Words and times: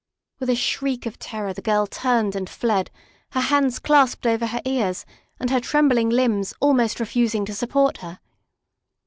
With 0.39 0.49
a 0.49 0.55
shriek 0.55 1.05
of 1.05 1.19
terror 1.19 1.53
the 1.53 1.61
girl 1.61 1.85
turned 1.85 2.35
and 2.35 2.49
fled, 2.49 2.89
her 3.33 3.39
hands 3.39 3.77
clasped 3.77 4.25
over 4.25 4.47
her 4.47 4.59
ears 4.65 5.05
and 5.39 5.51
her 5.51 5.59
trembling 5.61 6.09
limbs 6.09 6.55
almost 6.59 6.99
refusing 6.99 7.45
to 7.45 7.53
support 7.53 7.97
her. 7.97 8.19